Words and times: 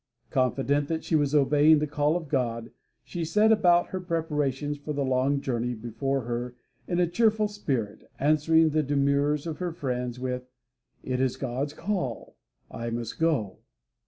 Confident 0.31 0.87
that 0.87 1.03
she 1.03 1.15
was 1.15 1.35
obeying 1.35 1.77
the 1.77 1.85
call 1.85 2.15
of 2.17 2.27
God, 2.27 2.71
she 3.03 3.23
set 3.23 3.51
about 3.51 3.89
her 3.89 3.99
preparations 4.01 4.79
for 4.79 4.93
the 4.93 5.05
long 5.05 5.41
journey 5.41 5.75
before 5.75 6.21
her 6.21 6.55
in 6.87 6.99
a 6.99 7.05
cheerful 7.05 7.47
spirit, 7.47 8.09
answering 8.17 8.71
the 8.71 8.81
demurs 8.81 9.45
of 9.45 9.59
her 9.59 9.71
friends 9.71 10.19
with, 10.19 10.49
"It 11.03 11.21
is 11.21 11.37
God's 11.37 11.73
call. 11.73 12.35
I 12.71 12.89
must 12.89 13.19
go." 13.19 13.59